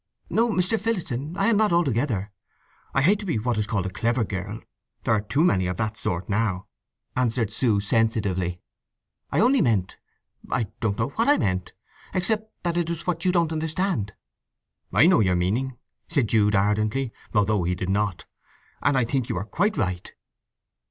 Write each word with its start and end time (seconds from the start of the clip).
"No, 0.31 0.49
Mr. 0.49 0.79
Phillotson, 0.79 1.37
I 1.37 1.45
am 1.45 1.57
not—altogether! 1.57 2.31
I 2.91 3.03
hate 3.03 3.19
to 3.19 3.25
be 3.27 3.37
what 3.37 3.59
is 3.59 3.67
called 3.67 3.85
a 3.85 3.91
clever 3.91 4.23
girl—there 4.23 5.13
are 5.13 5.21
too 5.21 5.43
many 5.43 5.67
of 5.67 5.77
that 5.77 5.95
sort 5.95 6.27
now!" 6.27 6.65
answered 7.15 7.53
Sue 7.53 7.79
sensitively. 7.79 8.59
"I 9.31 9.39
only 9.41 9.61
meant—I 9.61 10.69
don't 10.79 10.97
know 10.97 11.09
what 11.09 11.27
I 11.27 11.37
meant—except 11.37 12.51
that 12.63 12.77
it 12.77 12.89
was 12.89 13.05
what 13.05 13.25
you 13.25 13.31
don't 13.31 13.51
understand!" 13.53 14.15
"I 14.91 15.05
know 15.05 15.19
your 15.19 15.35
meaning," 15.35 15.77
said 16.07 16.29
Jude 16.29 16.55
ardently 16.55 17.11
(although 17.35 17.63
he 17.63 17.75
did 17.75 17.89
not). 17.89 18.25
"And 18.81 18.97
I 18.97 19.05
think 19.05 19.29
you 19.29 19.37
are 19.37 19.45
quite 19.45 19.77
right." 19.77 20.11